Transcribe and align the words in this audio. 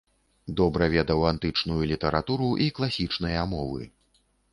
Добра 0.59 0.85
ведаў 0.93 1.19
антычную 1.31 1.77
літаратуру 1.91 2.47
і 2.65 2.71
класічныя 2.79 3.45
мовы. 3.53 3.81